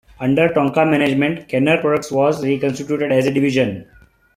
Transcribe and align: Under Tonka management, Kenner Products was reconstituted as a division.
Under 0.19 0.47
Tonka 0.49 0.89
management, 0.89 1.47
Kenner 1.47 1.77
Products 1.79 2.11
was 2.11 2.43
reconstituted 2.43 3.11
as 3.11 3.27
a 3.27 3.31
division. 3.31 3.85